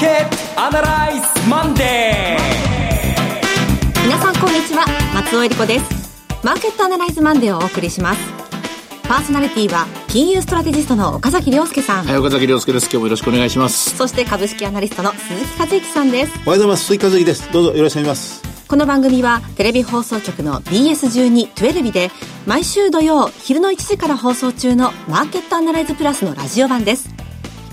[0.00, 4.86] ケットアナライズマンデー皆さんこんにちは。
[5.12, 5.84] 松尾恵理子です。
[6.42, 8.20] マーケットアナライズマンデーをお送りします。
[9.02, 12.84] パーソナリティは金融ストラテジストの岡崎亮介さん、はい、岡崎亮介です。
[12.84, 13.94] 今日もよろしくお願いします。
[13.94, 16.32] そして株式アナリストの鈴木和之さんです。
[16.32, 16.84] おはようございます。
[16.86, 18.66] 鈴木和之ですどうぞよろしくお願いします。
[18.68, 22.10] この番組はテレビ放送局の BS12-12 で
[22.46, 27.10] 毎週土曜昼の1時から放送中のマーケットアナライズプラスのラジオ版です。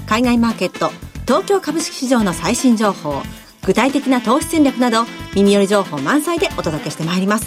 [0.07, 0.91] 海外マーケット
[1.27, 3.21] 東京株式市場の最新情報
[3.65, 5.03] 具体的な投資戦略など
[5.35, 7.45] 耳寄り情報満載でお届けしてまいります。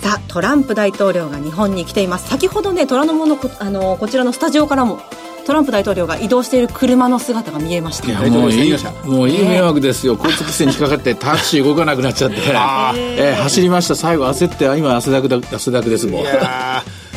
[0.00, 2.28] さあトランプ大統領が日本に来ています。
[2.28, 5.00] 先ほどね虎ノ門のこあのこちらのスタジオからも
[5.44, 8.08] トランプ大統領が移動している車の姿が見えました。
[8.08, 13.96] いやもういいもういい迷惑ですよ、交通規制に引っかかってタクシー動かなくなっちゃって、えー、走りました。
[13.96, 16.24] 最後焦って今汗だくだ汗だくですもう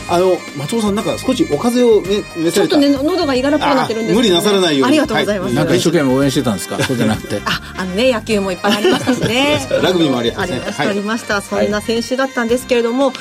[0.10, 2.52] あの松尾さんなんか少しお風邪をね召された？
[2.52, 5.00] ちょっとね喉がいがらっぽくなってるんです無理なさらないように。
[5.00, 6.82] ありがとうございます、はい、なんか一生懸命応援してたんですか？
[6.84, 9.68] そうじゃなくてあ あのね野球もいっぱいありましたしね。
[9.82, 11.42] ラグビーもありました、ね、ありました、はい、ありました。
[11.42, 13.16] そんな選手だったんですけれども、はい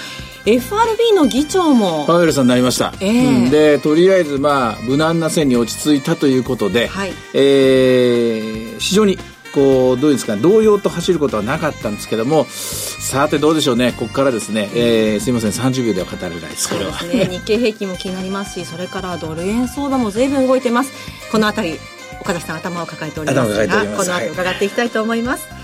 [0.45, 2.05] FRB の議長も。
[2.05, 9.19] パウエルさんになりました、えー、でとりあえずまあ無難な線に落ち着いたということで、はい、えー、非常に
[9.53, 13.93] こうどうですか同様と走ることはなかったんですけどもさてどうでしょうね。
[13.93, 15.51] ここからですね、えー、すいません。
[15.51, 16.69] 30秒では語れないです。
[16.69, 20.93] これは、ね、日経平均も気になりますしそれからドル円相場も随分動いてます。
[21.31, 21.79] この辺り
[22.21, 25.63] 岡崎さん頭を抱えておりますがこの後伺っていきたいと思います、はい、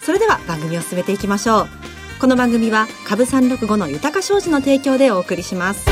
[0.00, 1.68] それでは番組を進めていきましょう。
[2.20, 5.86] この番組は株365の豊か商事の提供でお送りします。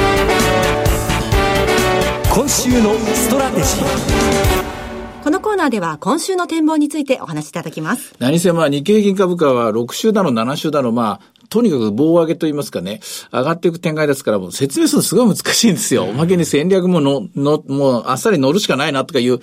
[2.34, 4.75] 今週のストラテジー
[5.26, 8.14] このコーナーでは今週の展望についてお話しいただきます。
[8.20, 13.00] 何せまあ日経平均株価は6週だの7週だのまあとにかく棒上げと言いますかね、
[13.32, 16.04] 上がっていく展開ですから、もう説明するのすごい難しいんですよ。
[16.04, 19.40] おまけに戦略もの、の、もうあっさり乗るしかないなとかいう、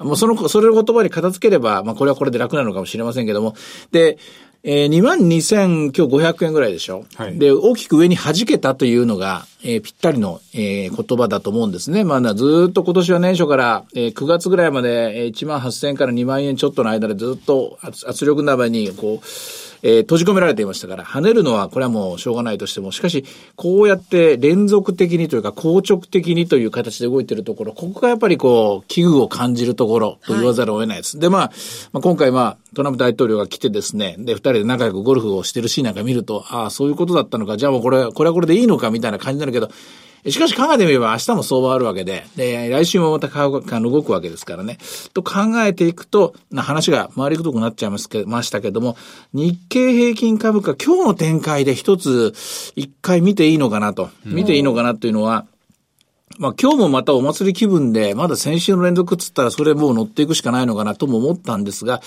[0.00, 3.54] もうその、それを言葉に片付ければ、まあこれはこれで楽なのかもしれませんけども。
[3.90, 4.18] で、
[4.64, 7.04] えー、2万2000、今日500円ぐらいでしょ。
[7.16, 12.04] はい、で、大きく上に弾けたというのが、えー、ぴったりの、えー、言葉だと思うんですね。
[12.04, 19.26] まあ、ずっと今年は年初から、えー、9月ぐらいまで、えー、1万8000円から2万円ちょっとの間でずっと圧力鍋に、こう、
[19.82, 23.24] えー、閉じ込められていましたから、跳ねるのはこれはもうしょうがないとしても、しかし、
[23.56, 31.16] こうやって連続的にというか、硬直的にという形で動いているところ、ここがやっぱりこう、危惧を感じるところと言わざるを得ないです。
[31.16, 31.52] はい、で、まあ、
[31.92, 39.70] まあ、今回まあ、トランプ大統領が来てですね、で、二人で仲良くゴルフをしてるシーンなんか見ると、ああ、そういうことだったのか、じゃあもうこれ、これはこれでいいのかみたいな感じになるけど、
[40.30, 44.78] しかし考えてみれば明日も相場あるわけで、で、来週もまた買う、あの、動くわけですからね。
[45.14, 48.96] と考えていくと、な話が回りくどくなっちゃいますけましたけども、
[49.32, 52.34] 日経平均株価、今日の展開で一つ、
[52.76, 54.10] 一回見ていいのかなと。
[54.24, 55.46] 見ていいのかなというのは、
[56.38, 62.00] まあ今日もまたお祭り気分で、まだ先週の連続っつったらそれもう乗っていくしかないのかなとも思ったんですが、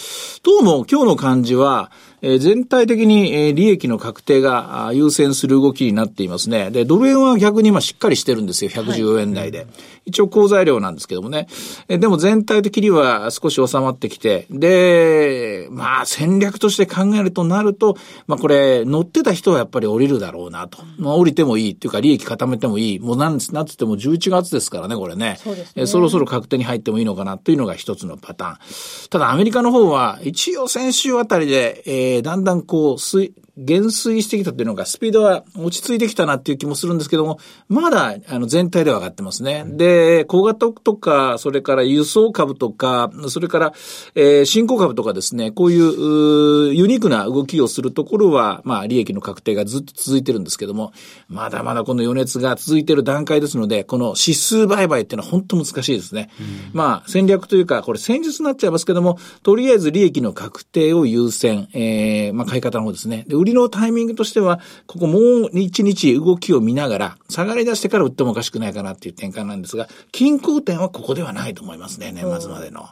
[0.44, 1.92] どうも今日の感じは、
[2.26, 6.72] えー、全体的に、えー、利益の確定が優先する動きになっていますね。
[6.72, 8.72] で、ドル円は逆に今しっかりしてるんですよ。
[8.72, 9.60] 114円台で。
[9.60, 9.68] はい、
[10.08, 11.46] 一応好材料なんですけどもね。
[11.88, 20.80] えー、でも全体的には少し収まってきて、で、まあ戦略として考えるとなると、まあこれ乗ってた人はやっぱり降りるだろうなと。
[20.98, 23.00] まあ降りてもいいっていうか利益固めてもいい。
[23.00, 25.38] もうなんつっても11月ですからね、これね。
[25.44, 25.74] そうですね。
[25.76, 28.58] えー、そろそろ確定に入ってもいいのかなというのが一つのパターン。
[29.12, 37.40] ただアメリカの方は一応先週あたりで、えー、だんだんこう、水、減衰してきたっていうのが、スピードは落ち着いてきたなっていう気もするんですけども、
[37.70, 39.64] まだ、あの、全体では上がってますね。
[39.66, 43.74] で、小型とか、それから輸送株とか、それから、
[44.14, 50.92] えー、新興株とかですね、こういう、ユニークな動きをするところは、まあ、利益の確定がずっと続いてるんですけども、
[51.30, 56.30] まだまだこの余熱が続いている段階ですので、この指数売買っていうのは本当難しいですね。
[56.42, 56.46] うん、
[56.78, 63.26] まあ、戦略というか、これ戦術になっちゃいますけども、とりあえず利益の確定を優先、えー、まあ、買い方の方ですね。
[63.28, 72.88] で売りのタイミングとしては、ここもう一日動きを見ながら、下がり出してから売ってもおかしくないかなっていう展開なんですが、均衡点はここではないと思いますね、年末までの。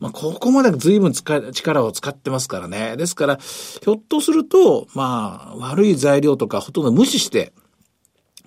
[0.00, 2.96] まあ、ここまで随分力を使ってますからね。
[2.96, 7.52] ですから、ひょっとすると、まあ、悪い材料とかほとんど無視して、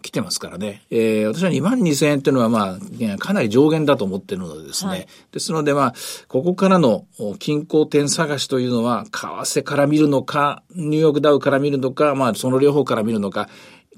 [0.02, 0.84] 来てますからね。
[0.90, 4.90] えー、私は2万2000円っていうのはまあ、かなり上限だと思ってるのでですね。
[4.90, 5.94] はい、ですのでまあ、
[6.28, 7.06] ここからの
[7.40, 13.50] 均衡点探しというのは、為替から見るのか、ニューヨークダウから見るのか、まあ、その両方から見るのか、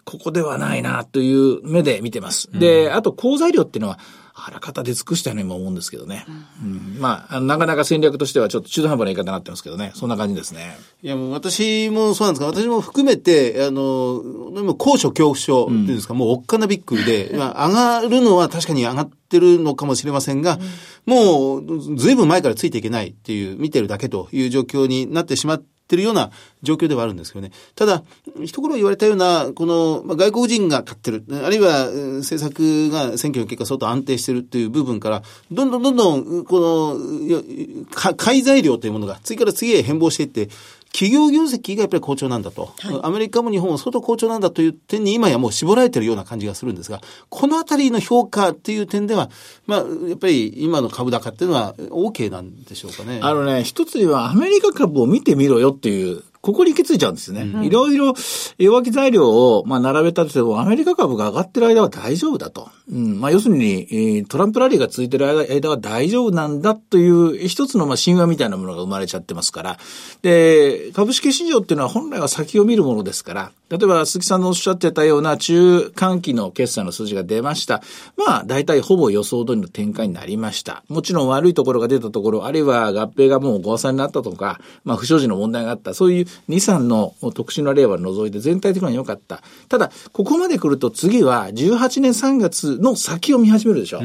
[0.06, 2.50] ここではないなという目で見てます。
[2.51, 4.00] で、あと、好材料っていうのは、
[4.45, 6.25] あらかた出尽くしたようにも思うんですけどね。
[6.62, 9.91] うんまあ、あのなかなか戦略としてはちょっと中途半端な言い方になってますけどね。
[9.95, 10.77] そんな感じですね。
[11.01, 14.21] いや、もう私もそうなんですが、私も含めて、あの、
[14.53, 20.59] でも高所恐怖症っていうんですか、もうおっかなびっくりで、 まあ、上がるのは確かに上がってるのかもしれませんが、
[21.06, 26.30] もう、ずいぶん前からついていけないっていう、見てるだけという状況になってしまっててるような
[26.62, 27.51] 状況ではあるんですけどね。
[27.75, 28.03] ただ、
[28.41, 31.86] 一頃言われたような、この、ま、外国人が勝ってる、あるいは、
[32.19, 40.50] 政策が選挙の結果相当安定してるっていう部分から、どんどんどんどん、この、か買い材料というものが次から次へ変貌していって、
[40.91, 49.30] 企業業績がやっぱり好調なんだと、アメリカも日本も相当好調なんだという点に今やもう絞られてるような感じがするんですが、このあたりの評価っていう点では、
[49.68, 53.19] まあ、やっぱり今の株高っていうのは OK なんでしょうかね。
[53.21, 57.65] あのね、一つにはアメリカ株を見てみろよっていう、ここに行き着いちゃうんですよね。
[57.65, 58.13] いろいろ
[58.57, 62.69] 弱気材料を、まあ、並べたとしても、アメリカ株が上がってる間は大丈夫だと。
[62.89, 63.19] うん。
[63.19, 69.77] まあ、要するに、えートランプラリーが続いてる間間は大丈夫なんだという、一つのまあ神話みたいなものが生まれちゃってますから。
[70.21, 77.83] で、株式市場っていうのは本来は先を見るものですから、例えば鈴木さんのおっしゃってたような中間期の決算の数字が出ました。
[78.18, 80.83] まあ、大体ほぼ予想通りの展開になりました。
[80.89, 89.41] もちろん悪いところが出たところ、あるいは合併がもう誤差になったとか、まあ、不祥事の問題があった、そういう2、3の特殊な例は除いて全体的には良かった。
[89.67, 94.01] ただ、ここまで来ると次は18年3月の先を見始めるでしょ。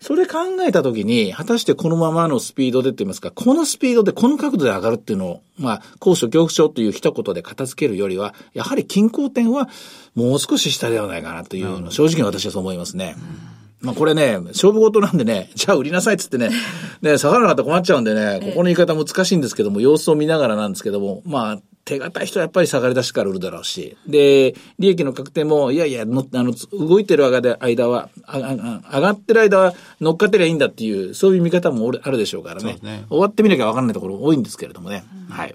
[0.00, 9.68] それ考えたときに、果たしてこのままのスピードでって言いますか、このスピードでこの角度で上がるっていうのを、まあ、高所恐怖症という一言で片付けるよりは、やはり均衡点は
[10.14, 13.16] もう少し下ではないかなというの、正直に私はそう思いますね。
[13.82, 16.50] まあこれね、勝負事なんでね、 じゃあ売りなさいっつってね、
[17.02, 32.60] ね、下がらなかったら困っちゃうんでね、ここの言い方難しいんですけども、様子を見ながらなんですけども、まあ、手堅い人はやっぱり下がり出しから売るだろうし、で、利益の確定も、いやいや、のあの、動いてる間は、ああ上がってる間は乗っかってりゃいいんだっていう、そういう見方もあるでしょうからね。
[32.60, 35.04] そうですね終わってみなきゃ分かんないところ多いんですけれどもね。
[35.28, 35.54] はい。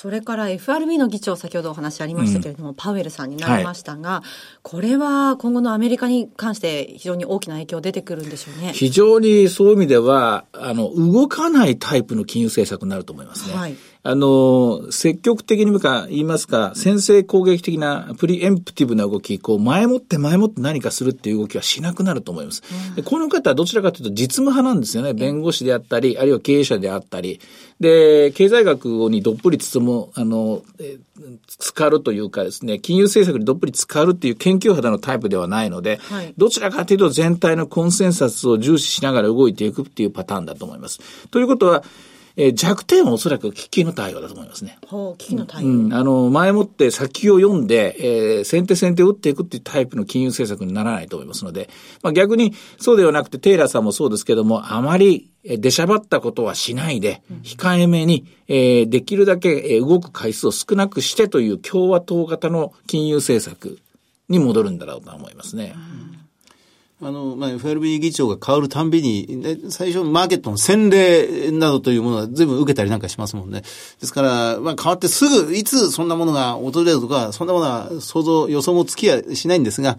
[0.00, 4.22] それから FRB の議長、先ほどお話ありましたけれども、パウエルさんになりましたが、
[4.62, 8.72] これは今後のアメリカに関して非常に大きな影響出てくるんでしょうね。
[8.72, 13.56] 非常にそういう意味では、あの、動かないタイプの金融政策になると思いますね。
[13.56, 22.62] はいあの、積極的にか言いますか、先制攻撃的なプリエンプティブな動き、こう、前もって前もって何かするっていう動きはしなくなると思います。
[22.94, 25.14] でこの方はどちらかというと実務派なんですよね。
[25.14, 27.40] 弁護士であったり、あるいは経営者であったり。
[27.80, 31.00] で、経済学にどっぷり包む、あの、えー
[31.48, 41.00] 浸かるというかですね、金融政策にどっぷり浸かるっていう研究肌のタイプではないので、はいどちらかというと全体のコンセンサスを重視しながら動いていくっていうパターンだと思います。
[41.30, 41.82] ということは、
[42.40, 44.78] えー弱点はおそらく危機の対応だと思いますね。
[44.86, 45.66] ほう、危機の対応。
[45.66, 51.68] うん、あの、前もって先を読んで、えー先手先手を打っていくっていうタイプの金融政策にならないと思いますので、
[52.02, 63.78] まあ逆にそうではなくて、テイラーさんもそうですけども、あまりえー出しゃばったことはしないで、控えめに、えーできるだけえー動く回数を少なくしてという共和党型の金融政策
[64.28, 65.74] に戻るんだろうと思いますね。
[67.00, 73.62] あの、まあ、FRB 議長が変わるたんびに、最初マーケットの洗礼などというものは随分受けたりなんかしますもんね。
[74.00, 79.96] ですから、まあ、変わってすぐ、いつそんなものが訪れるとか、そんなものは想像、予想もつきやしないんですが、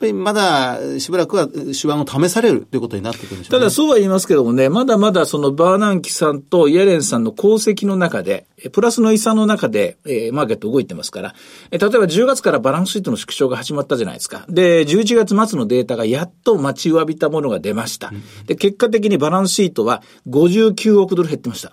[0.00, 3.58] ぱりまだしばらくは手腕を試されるということになってくるんでしょうね。
[3.58, 11.34] ただそうは言いますけどもね、まだまだそのバーナンキさんとイエレンさんの功績の中で、えプラスの遺産の中で、えーマーケット動いてますから、
[11.70, 14.46] え例えば10月からバランスシートの縮小が始まったじゃないですか。
[14.48, 18.10] で、11月末のデータがやっと待ちわびたものが出ました。
[18.46, 21.72] で、結果的にバランスシートは59億ドル減ってました。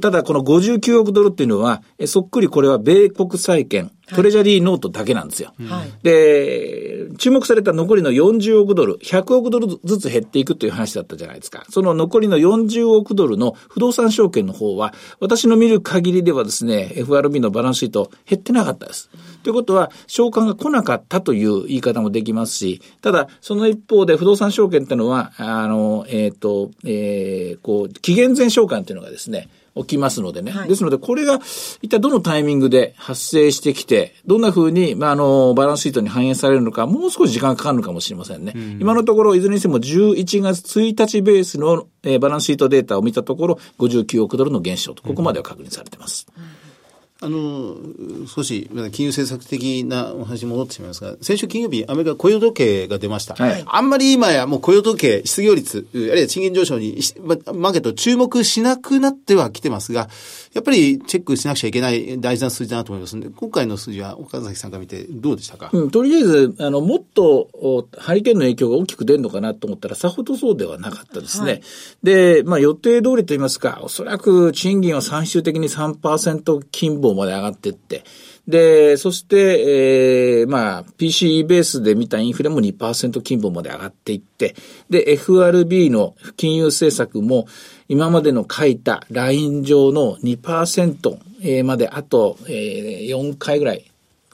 [0.00, 5.52] ただこの59億ドルっていうのは、えそっくりこれは米国債券、トレジャリーノートだけなんですよ。
[5.66, 11.64] はいで、注目された残りの40億ドル、100億ドルずつ減っていくという話だったじゃないですか。
[11.70, 19.10] その残りの40億ドルの不動産証券の方は、私の見る限りではですね、FRB のバランスシート減ってなかったです。
[19.42, 30.52] ということは、償還が来なかったという言い方もできますし、ただ、その一方で不動産証券っていうのは、あの、えっ、と、えーこう、期限前償還っていうのがですね、起きますのでね。
[30.52, 31.40] はいですので、これが
[31.82, 38.52] 一体どのタイミングで発生してきて、どんな風に、まあ、あの、バランスシートに反映されるのか、もう少し時間がかかるのかもしれませんね。
[38.80, 46.26] 今のところ、いずれにしても11月1日ベースの、えーバランスシートデータを見たところ、59億ドルの減少と、ここまでは確認されてます。
[47.26, 47.76] あの、
[48.28, 53.34] 少し、金融政策的なお話に戻ってしまいますが、先週金曜日、アメリカ雇用統計が出ました。
[53.34, 60.08] はいあんまり今やもう雇用統計、失業率、あるいは賃金上昇に、マーケット注目しなくなってはきてますが、
[60.56, 71.60] やっぱりチェックしなくちゃいけない大事な数字だなと思いますので、今回の数字は岡崎さんから見てどうでしたか、うん、とりあえず、あの、もっと、おハリケーンの影響が大きく出るのかなと思ったら、さほどそうではなかったですね。
[72.02, 78.02] で、まあ、予定通りと言いますか、おそらく賃金は最終的に3%金棒まで上がっていって、
[78.46, 84.54] で、そして、えー、まあ、PCE ベースで見たインフレも2%金棒まで上がっていって、
[84.88, 87.46] で、FRB の金融政策も、
[87.88, 93.84] 今までの書いたライン上の2%えーまであと、えー4回ぐらい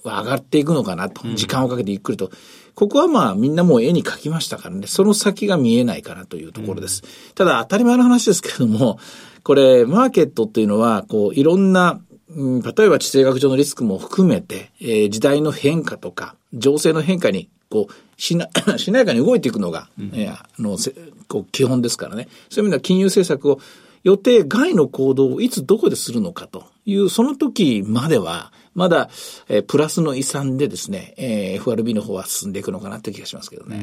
[0.02, 1.22] は上がっていくのかなと。
[1.34, 2.30] 時間をかけてゆっくりと。
[2.74, 4.86] ここはまあみんなもう絵に描きましたからね。
[4.86, 7.02] その先が見えないかなというところです。
[7.34, 8.98] ただ当たり前の話ですけれども、
[9.42, 12.00] これマーケットっていうのは、こういろんな、
[12.34, 18.48] うん例えば地政学上のリスクも含めて、えー時代の変化とか、情勢の変化に、こう、しな、
[18.78, 20.94] しなやかに動いていくのが、えーあの、せ
[21.28, 22.28] こう、基本ですからね。
[22.50, 23.60] そういう意味では金融政策を
[24.02, 29.10] 予定外の行動をいつどこでするのかという、その時までは、まだ、
[29.48, 33.76] えープラスの遺産でですね、えー FRB の方は進んでいくのかなという気がしますけどね。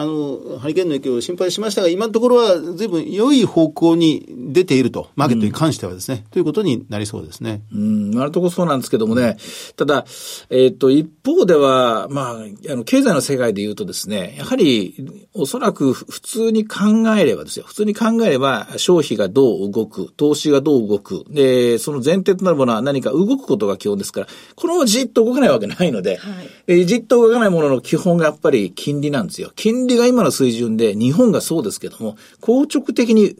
[0.00, 7.62] あの、ハリケーンの影響を心配しましたが、今のところは随分良い方向に出ていると、マーケットに関してはですね、ということになりそうですね。
[7.72, 9.36] うん、今のところそうなんですけどもね、
[9.76, 10.06] ただ、
[10.50, 16.86] えっ、と、一方では、まあ、あの、経済の世界で言うとですね、やはり、おそらく普通に考
[17.18, 26.20] えればですよ、普通に考えれば、消費がどう動く、投資がどう動く、で、その前提となるものは何か動くことが基本ですから、このままじっと動かないわけないので、
[26.66, 29.50] でじっと動かないものの基本がやっぱり金利なんですよ。
[29.56, 33.36] 金利が今の水準で、日本がそうですけども、硬直的に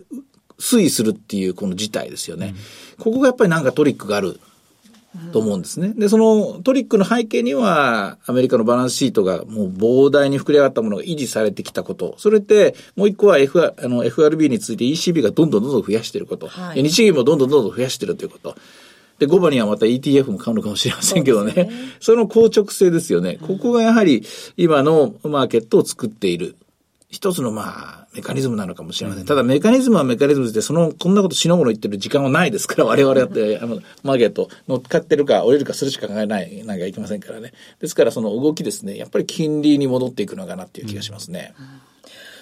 [0.58, 2.54] 推移するっていうこの事態ですよね。
[2.98, 4.40] ここがやっぱりなんかトリックがある
[5.32, 5.92] と思うんですね。
[5.96, 12.14] で、そのトリックの背景には、アメリカのバランスシートがもう膨大に膨れ上がったものが維持されてきたこと。
[12.18, 16.48] それって、もう一個は F、あの FRB について ECB がどんどんどんどん増やしていること。
[16.48, 18.56] はいで日銀もどんどんどんどん増やしているということ。
[19.18, 21.70] で、5番にはまた ETF も買うのかもしれませんけどね。
[22.00, 23.38] その硬直性ですよね。
[23.40, 24.24] ここがやはり
[24.56, 26.56] 今のマーケットを作っている。
[27.10, 29.24] 一つのまあ、メカニズムなのかもしれません。
[29.24, 37.54] ただメカニズムはメカニズムで、その、こんなことしのごの言ってる時間はないですから、我々だって、あの、マーケット乗っかってるか降りるかするしか考えない、なんかいけませんからね。
[37.80, 41.54] ですからその動きですね、やっぱり金利に戻っていくのかなっていう気がしますね。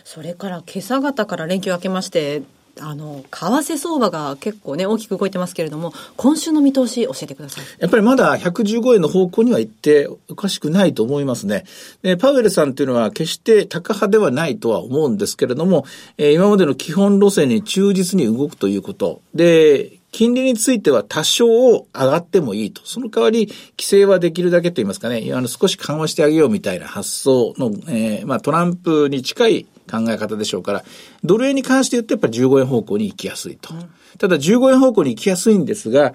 [0.02, 2.42] それから今朝方から連休明けまして、
[2.80, 7.64] あの、為替相場が結構ね、大きく動いてますけれども、今週の見通し教えてください。
[7.78, 11.64] やっぱりまだ115円の方向には行っておかしくないと思いますね。
[12.02, 15.84] で、パウエルさんっていうのは決して高派ではないとは思うんですけれども、
[16.18, 19.22] えー今までの基本路線に忠実に動くということ。
[19.34, 22.82] で、金利については多少上がってもいいと。
[22.84, 30.84] その代わり、規制はできるだけと言いますかね、あの、少し緩和してあげようみたいな発想の、えーまあ、トランプに近い考え方でしょうから、
[31.24, 33.74] ドル円に関して言うとやっぱり15円方向に行きやすいと。
[34.18, 36.12] ただ15円方向に行きやすいんですが、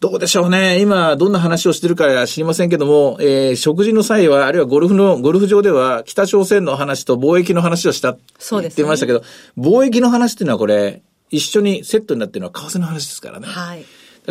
[0.00, 0.80] どうでしょうね。
[0.80, 9.22] 今、どんな話をしてるか知りませんけども、えー食事の際は、あるいはゴルフの、ゴルフ場では、北朝鮮の話と貿易の話をした、そうですね言ってましたけど、
[9.56, 13.46] 貿易の話っていうのはこれ、一緒にセットになってるのは為替の話ですからね。
[13.48, 13.84] はい。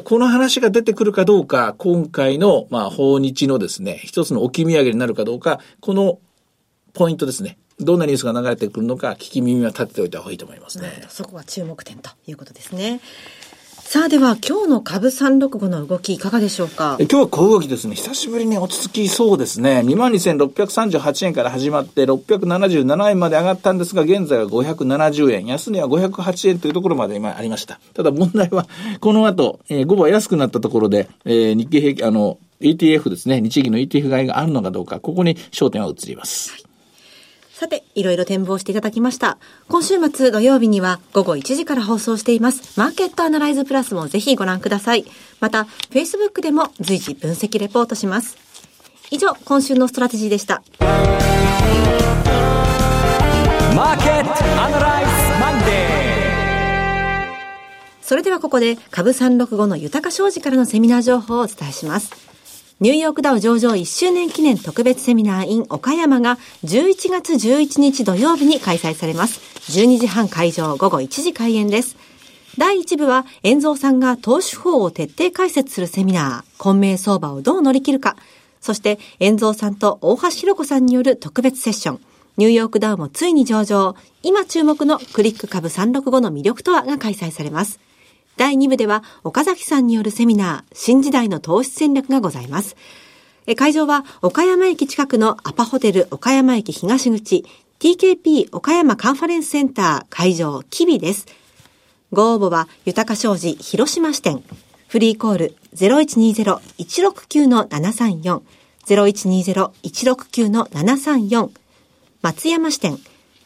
[0.03, 6.19] この話が出てくるかどうか、今回の、まあ、訪日のですね、一つの置き土産になるかどうか、この
[6.93, 7.57] ポイントですね。
[7.79, 11.03] どんなニュースが流れてくるのか、聞き耳は立てておいた方がいいと思いますね。
[11.09, 13.01] そこが注目点ということですね。
[13.87, 16.97] さあでは今日の株365の動きいかがでしょうか？
[16.99, 17.95] え今日は小動きですね。
[17.95, 19.83] 久しぶりに落ち着きそうですね。
[19.85, 25.45] 22,638円から始まって677円まで上がったんですが、現在は570円。
[25.45, 27.79] 安値は508円というところまで今ありました。
[27.93, 28.65] ただ問題は、
[29.01, 33.39] この後、えー、5番安くなったところで、えー日経平均、あの、ETF ですね。
[33.41, 36.65] 日銀の ETF 買いがあるのかどうか、ここに焦点は移ります。
[37.57, 39.37] さて、いろいろ展望していただきました。
[39.69, 42.77] 今週末土曜日には午後1時から放送しています。
[42.77, 45.05] マーケットアナライズプラスもぜひご覧ください。
[45.39, 48.35] また、Facebook でも随時分析レポートします。
[49.09, 50.63] 以上、今週のストラテジーでした。
[53.73, 54.31] マーケット
[54.61, 55.71] アナライズマンデ
[58.01, 62.34] それではここで株365の豊か商事からのセミナー情報をお伝えします。
[62.81, 69.39] ニューヨークダウ上場1周年記念特別セミナー in 岡山が11月11日土曜日に開催されます。
[69.71, 71.95] 12時半会場午後1時開演です。
[72.57, 78.17] 第1部は、遠蔵さんが投資法を徹底解説するセミナー、混迷相場をどう乗り切るか。
[78.59, 81.99] そして、遠蔵さんと大橋弘子さんによる特別セッション。
[82.35, 83.95] ニューヨークダウもついに上場。
[84.21, 87.79] 今注目のクリック株365の魅力とはが開催されます。
[88.37, 92.75] 第2部では岡崎さんによるセミナー、新時代の投資戦略がございます。
[93.55, 97.45] 会場は岡山駅近くのアパホテル岡山駅東口
[97.79, 101.25] TKP 岡山カンファレンスセンター会場キビです。
[102.11, 104.43] ご応募は豊か商事広島支店。
[104.87, 108.41] フリーコール0120-169-734
[108.87, 111.49] 0120-169-734
[112.21, 112.97] 松山支店。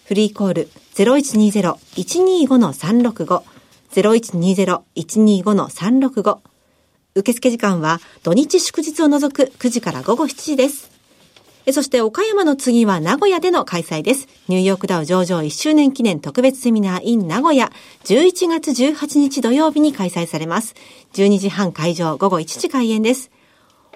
[0.06, 3.42] フリーコール0120-125-365
[3.92, 6.38] 0120-125-365
[7.16, 10.92] 受付時間は土日祝日を除く9時から午後7時です。
[11.72, 14.28] そして岡山の次は名古屋での開催です。
[14.48, 17.72] ニューヨークダウ上場1周年記念特別セミナー in 名古屋
[18.06, 20.74] 11月18日土曜日に開催されます。
[21.14, 23.30] 12時半会場午後1時開演です。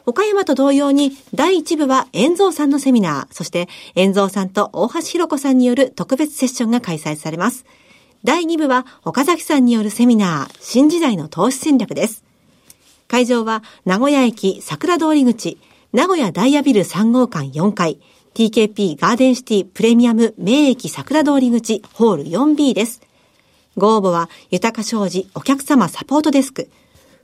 [0.06, 7.66] 岡山と同様に第1部は遠蔵さんのセミナー、そして遠蔵さんと大橋弘子さんによる特別セッションが開催されます。
[8.24, 12.24] 第2部は岡崎さんによるセミナー、新時代の投資戦略です。
[13.10, 15.58] 会場は名古屋駅桜通り口、
[15.92, 18.00] 名古屋ダイヤビル3号館4階、
[18.34, 23.01] TKP ガーデンシティプレミアム名駅桜通り口ホール 4B です。
[23.75, 26.70] ご応募は豊か商事お客様サポートデスク、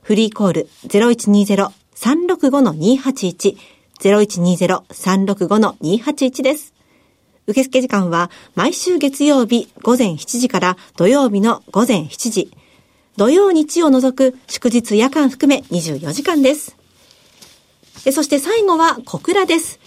[0.02, 3.56] フリーコール0120-365-281、
[4.00, 6.74] 0120-365-281です。
[7.50, 12.50] 受付時間は毎週月曜日午前7時から土曜日の午前7時、
[13.16, 16.76] 土曜日を除く祝日夜間含め24時間です。
[18.12, 19.78] そして最後は小倉です。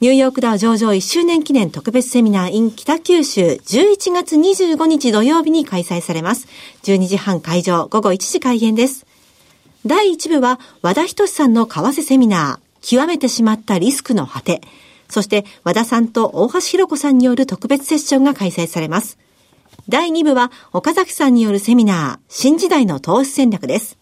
[0.00, 6.46] ニューヨークダウ上場1周年記念特別セミナー in 北九州11月25日土曜日に開催されます。
[6.82, 9.06] 12時半会場午後1時開演です。
[9.86, 14.60] 第1部は和田仁さんの為替セミナー、極めてしまったリスクの果て、
[15.08, 19.18] そして和田さんと大橋弘子さんによる特別セッションが開催されます。
[19.88, 23.98] 第2部は岡崎さんによるセミナー、新時代の投資戦略です。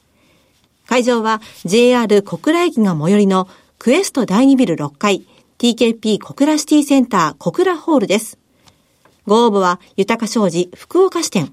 [0.87, 5.26] 会場は JR 小倉駅が最寄りのクエスト第2ビル6階
[5.58, 8.38] TKP 小倉シティセンター小倉ホールです。
[9.26, 11.52] ご応募は豊か商事福岡支店。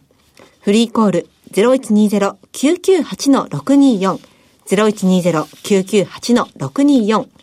[0.62, 4.20] フリーコール0120-998-624
[4.67, 7.41] 0120-998-624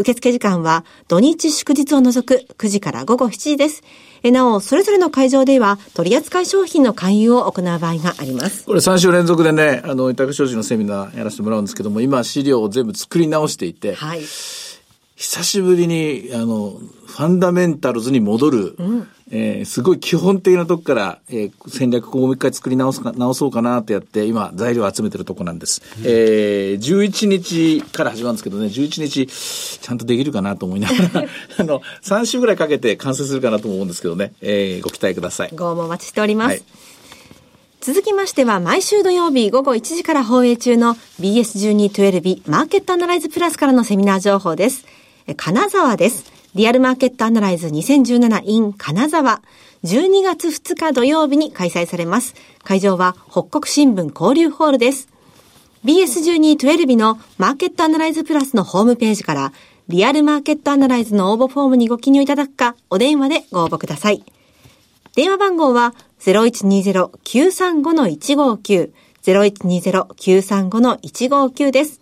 [0.00, 3.82] 受付時間は土日祝日を除く9時から午後7時です。
[4.22, 8.64] えなお、それぞれの会場では取扱い商品の勧誘を行う場合があります。
[8.64, 14.20] これ3週連続でね、あの、委託商事のセミナーやらせてもらうんですけども、今資料を全部作り直していて、はい。
[15.16, 18.76] 久しぶりに、あの、ファンダメンタルズに戻る、
[19.32, 25.80] えーすごい基本的なとこから、えー戦略をもう一回作り直すか、直そうかなってやって、今、材料を集めてるとこなんです。
[26.04, 31.26] えー11日から始まるんですけどね、11日、ちゃんとできるかなと思いながら、
[31.58, 35.50] あの、3週ぐらいかけて完成するかなと思うんですけどね、えーご期待ください。
[35.54, 36.50] ご応募お待ちしております。
[36.50, 36.62] はい
[37.82, 44.84] 続きましては、毎週土曜日午後1時から放映中の BS1212 マーケットアナライズプラスからのセミナー情報です。
[45.26, 46.30] え金沢です。
[46.56, 49.40] リアルマーケットアナライズ 2017in 金沢。
[49.84, 52.34] 12月2日土曜日に開催されます。
[52.64, 55.08] 会場は北国新聞交流ホールです。
[55.84, 59.52] BS1212 のマーケットアナライズプラスのホームページから、
[59.86, 64.24] リアルマーケットアナライズの応募フォームにご記入いただくか、お電話でご応募ください。
[65.14, 68.90] 電話番号は0120-935-159、
[69.22, 72.00] 0120-935-159です。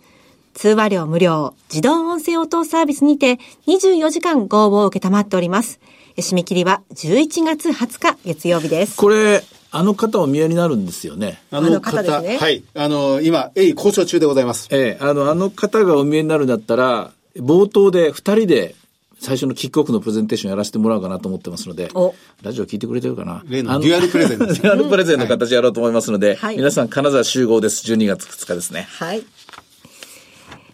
[0.59, 5.79] 通話料無料、自動音声応答サービスにて24時間ご応募を受けたまっております。
[6.17, 8.97] 締め切りは11月20日月曜日です。
[8.97, 9.41] これ、
[9.71, 11.41] あの方お見えになるんですよね。
[11.49, 12.61] ああの方ですねはい。
[12.75, 14.67] あの、今、鋭意交渉中でございます。
[14.69, 18.75] ええあの、あの方がお見えになるんだったら、冒頭で二人で
[19.17, 23.43] 最初のキックオフのプレゼンテーションやらせてもらおうかなと思ってますのでお、ラジオ聞いてくれてるかな？
[23.47, 27.89] 例のデュアルプレゼンデュアルプレゼンの形やろうと思いますので、はい皆さん金沢集合です。
[27.93, 28.87] 12月2日ですね。
[28.89, 29.23] はい。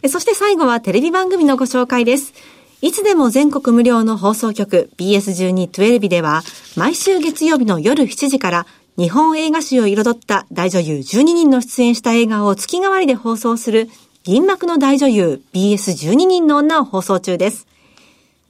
[0.08, 2.34] そして最後はテレビ番組のご紹介です。
[2.82, 6.44] いつでも全国無料の放送局 BS1212 では、
[6.76, 13.90] 毎週月曜日の夜7時から日本映画史を彩った大女優12人の出演した映画を月替わりで放送する
[14.24, 17.68] 銀幕の大女優 BS12 人の女を放送中です。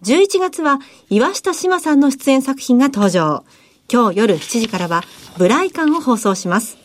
[0.03, 0.79] 11月は
[1.10, 3.43] 岩下志麻さんの出演作品が登場。
[3.91, 5.03] 今日夜7時からは
[5.38, 6.77] ブライカンを放送します。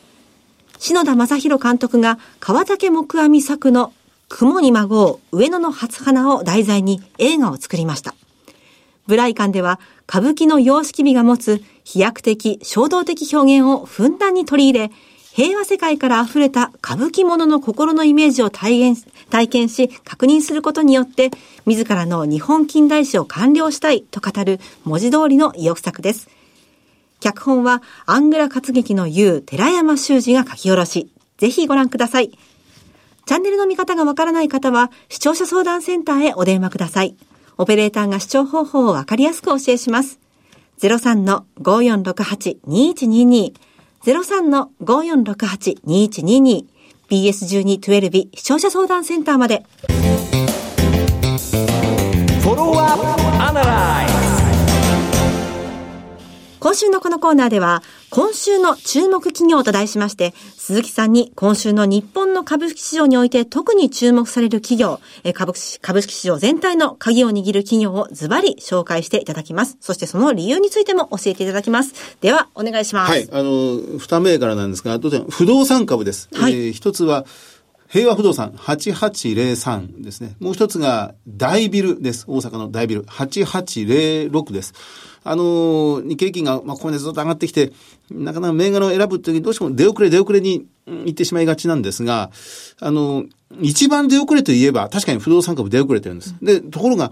[0.79, 3.92] 篠田正宏監督が川竹木阿弥作の
[4.31, 8.14] 雲に孫う上野の初花を題材に映画を作りました。
[9.07, 14.90] ブライカンでは歌舞伎の様式美が持つ飛躍的、衝動的表現をふんだんに取り入れ、
[15.33, 21.31] 平和世界から溢れた歌舞伎者の心のイメージを体現体験し、確認することによって、
[21.66, 26.29] 自らの日本近代史を完了したいと語る文字通りの意欲作です。
[27.19, 32.31] 脚本はアングラ活劇の優寺山修司が書き下ろし、ぜひご覧ください。
[33.26, 37.16] チャンネルの見方がわからない方は、視聴者相談センターへお電話ください。
[37.59, 40.18] オペレーターが視聴方法をわかりやすくお教えします。
[40.80, 43.52] 03-5468-2122
[44.02, 46.64] 03-5468-2122
[47.11, 49.66] BS12-12 視聴者相談センターまで。
[52.40, 54.10] フォロワーアップアナライ
[56.61, 69.79] 今週のこのコーナーでは、今週の注目企業と題しまして、鈴木さんに今週の日本の株式市場において特に注目される企業、え株式株式市場全体の鍵を握る企業をズバリ紹介していただきます。
[69.81, 71.94] そしてその理由についても教えていただきます。
[72.20, 73.11] では、お願いします。
[73.11, 73.27] はい。
[73.33, 76.29] あの、二銘柄なんですが、当然、不動産株です。
[76.35, 77.25] はいえー一つは、
[77.90, 80.37] 平和不動産8803ですね。
[80.38, 82.24] もう一つが大ビルです。
[82.29, 84.74] 大阪の大ビル8806です。
[85.24, 87.72] あのー日経金が、まあ、ここまでずっと上がってきて、
[88.09, 92.31] なかなか銘柄を選ぶときにどうしても出遅れ出遅れに行ってしまいがちなんですが、
[92.79, 93.24] あの
[93.61, 96.37] 一番出遅れといえば、確かに不動産株出遅れてるんです。
[96.40, 97.11] で、ところが、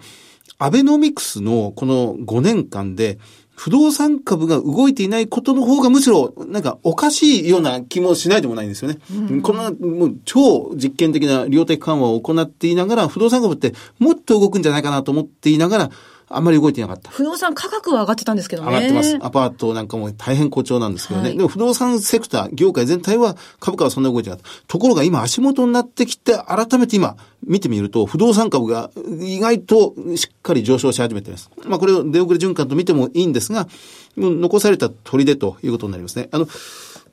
[0.61, 3.19] アベノミクスのこの5年間で、
[3.59, 8.99] 不動産株が動いていないことの方がむしろなんかおかしいような気もしないでもないんですよね。
[9.43, 15.91] こんなもう超実験的な量的緩和を行っていながら不動産株ってもっと動くんじゃないかなと思っていながら
[16.31, 17.11] あんまり動いていなかった。
[17.11, 18.69] 不動産価格は上がってたんですけどね。
[18.69, 19.19] 上がってます。
[19.21, 21.29] アパートなんかも大変好調なんですけどね。
[21.29, 24.51] はいでも不動産セクター、業界全体は株価はそんな動いてなかった。
[24.67, 31.51] ところが今足元になってきて、改めて今見てみると、不動産株が意外としっかり上昇し始めています。
[31.67, 33.69] まあこれを出遅れ循環と見てもいいんですが、
[34.17, 36.29] もう残された砦ということになりますね。
[36.33, 36.49] あの、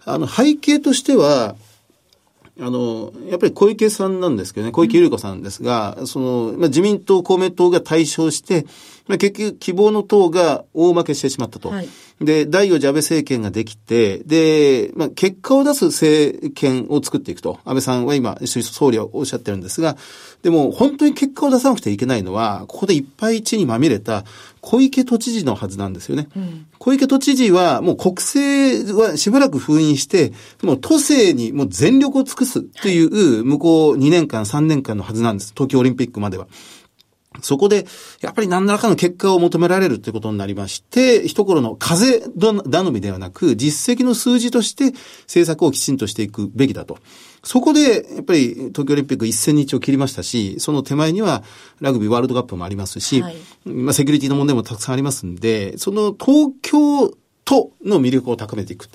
[0.06, 1.56] あの背景としては、
[2.60, 8.66] あの、やっぱり小池さんなんですけどね、小池百合子さんですが、その、まあ、自民党、公明党が対象して、
[9.05, 11.70] まあ、結局希望の党が大負けしてしまったと。
[11.70, 11.88] はい
[12.22, 17.60] で、第4次安倍政権ができて、で、まあ、結果を出す政権を作っていくと。
[17.66, 19.98] 安倍さんは今、総理はおっしゃってるんですが、
[20.42, 24.24] でも本当に結果を出さなくてはいけないのは、ここでいっぱい地にまみれた
[24.62, 26.30] 小池都知事のはずなんですよね。
[26.80, 30.32] 小池都知事はもう国政はしばらく封印して、
[30.64, 35.52] もう都政にもう全力を尽くすという向こう2年間、3年間のはずなんです。
[35.54, 36.48] 東京オリンピックまでは。
[37.42, 37.86] そこで、
[38.22, 44.94] やっぱり何らかの結果を求められるということになりまして、一頃の風頼みではなく、実績の数字として
[45.24, 46.98] 政策をきちんとしていくべきだと。
[47.44, 51.44] そこで、やっぱり東京オリンピック1000日を切りましたし、その手前には
[51.80, 57.12] ラグビーワールドカップもありますし、はいまあセキュリティの問題もたくさんありますんで、その東京
[57.46, 58.88] 都の魅力を高めていく。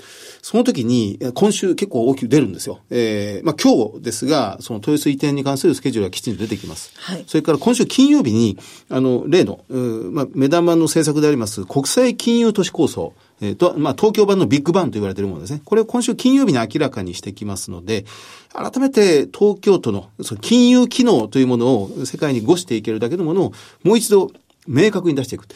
[0.43, 2.81] その時に、え今週結構大きく出るんですよ。
[2.91, 6.93] えー、まあ今日ですが、その豊洲移転に関するスケジュールがきちんと出てきます。
[6.97, 8.59] はいそれから今週金曜日に、
[8.89, 15.63] あの、例の、まあ、目玉の政策であります、国際金融都市構想、えーと、まあ、東京版のビッグバンと言われているものですね。
[15.65, 18.05] これを今週金曜日に明らかにしてきますので、
[18.53, 23.53] 改めて東京都のその金融機能というものを世界に誤していけるだけのものを
[23.85, 24.33] もう一度
[24.67, 25.47] 明確に出していく。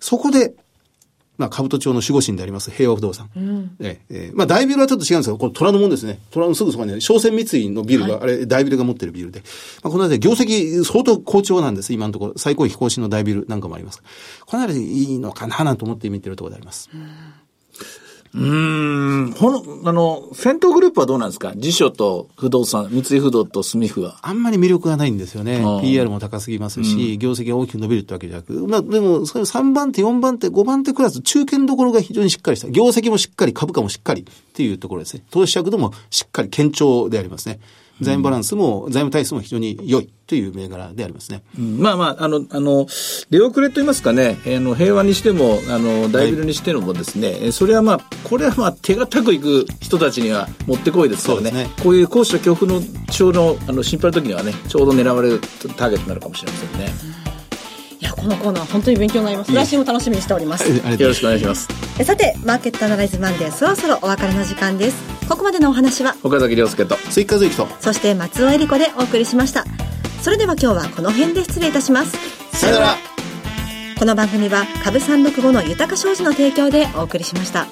[0.00, 0.54] そこで、
[1.40, 3.30] まあ、兜町の守護神であります平和不動産。
[3.80, 5.38] ええええまあ、大ビルはちょっと違うんですよ。
[5.38, 6.18] これ虎のもんですね。
[6.30, 9.40] 虎のすぐそばにね、商船三井のビルが、あれ、大ビルが持ってるビルで。
[9.82, 11.94] まあ、この辺り業績相当好調なんです。
[11.94, 12.34] 今のところ。
[12.36, 14.02] 最高位非更新の大ビルなんかもあります。
[14.44, 16.90] この辺りいいのかななんて思って見てるところであります。
[16.92, 21.52] うーん、ほの、あの、戦闘グループはどうなんですか？
[21.56, 24.18] 辞書と不動産、三井不動と住フは。
[24.22, 25.60] あんまり魅力がないんですよね。
[25.82, 28.52] PR も高すぎますし、業績が大きく伸びるってわけじゃなく。
[28.68, 32.70] まあ、でも、それ3番手、4番手、5番手クラス、中堅どころが非常にしっかりした。
[32.70, 35.24] 業績もしっかり、株価もしっかりっていうところですね。
[35.30, 37.58] 投資尺度もしっかり堅調でありますね。
[38.00, 41.42] 財務バランスも、財務体質も非常に良いという銘柄でありますね。
[41.58, 42.86] うんまあまあ、あの、あの、
[43.30, 51.50] 出遅れと言いますかね、あの、平和にしても、あの、大ビルにしてもですね、えそれはまあ、これはまあ、手堅くいく人たちにはもってこいですからね。
[51.50, 55.40] ねこういう高所恐怖の症の、あの、心配の時にはね、ちょうど狙われる
[55.76, 57.19] ターゲットになるかもしれませんね。
[58.20, 59.54] このコーナー本当に勉強になります。
[59.54, 60.68] 来週も楽しみにしております。
[60.68, 61.68] よろしくお願いします。
[61.98, 64.96] えさて、マーケットアナライズマンデー、そろそろお別れの時間です。
[65.28, 66.96] ここまでのお話は、岡崎亮介と。
[67.10, 67.66] 追加税期と。
[67.80, 69.64] そして松尾恵理子でお送りしました。
[70.22, 72.16] それでは今日はこの辺で失礼いたします。
[72.52, 72.96] さよなら。
[73.98, 77.66] この番組は株365の豊か商事の提供でお送りしました。